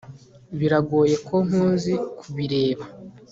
biragoye 0.59 1.15
ko 1.27 1.35
nkuzi 1.47 1.93
kubireba 2.19 2.85